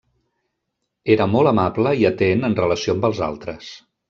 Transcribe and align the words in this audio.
Era 1.15 1.27
molt 1.33 1.51
amable 1.51 1.93
i 2.01 2.09
atent 2.11 2.43
en 2.51 2.57
relació 2.63 2.97
amb 2.97 3.07
els 3.13 3.23
altres. 3.29 3.71